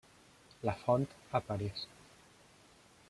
Lafont 0.63 1.05
a 1.31 1.39
París. 1.41 1.87